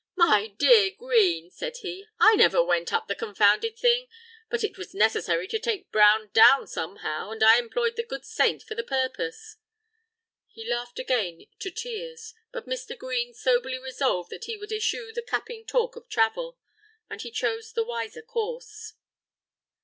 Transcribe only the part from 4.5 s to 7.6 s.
it was necessary to take Brown down somehow, and I